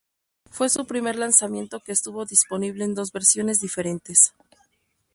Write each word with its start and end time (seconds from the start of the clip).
Fue 0.49 0.67
su 0.69 0.87
primer 0.87 1.15
lanzamiento 1.15 1.79
que 1.79 1.91
estuvo 1.91 2.25
disponible 2.25 2.85
en 2.85 2.95
dos 2.95 3.11
versiones 3.11 3.59
diferentes. 3.59 4.33